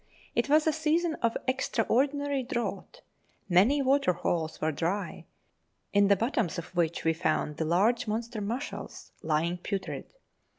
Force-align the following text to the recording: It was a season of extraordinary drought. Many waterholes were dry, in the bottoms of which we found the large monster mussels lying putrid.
It 0.33 0.49
was 0.49 0.65
a 0.65 0.73
season 0.73 1.13
of 1.21 1.37
extraordinary 1.47 2.41
drought. 2.41 3.01
Many 3.47 3.83
waterholes 3.83 4.59
were 4.59 4.71
dry, 4.71 5.27
in 5.93 6.07
the 6.07 6.15
bottoms 6.15 6.57
of 6.57 6.75
which 6.75 7.03
we 7.03 7.13
found 7.13 7.57
the 7.57 7.65
large 7.65 8.07
monster 8.07 8.41
mussels 8.41 9.11
lying 9.21 9.59
putrid. 9.59 10.15